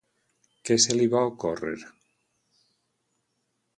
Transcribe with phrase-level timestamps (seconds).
[0.69, 1.75] Què se li va ocórrer?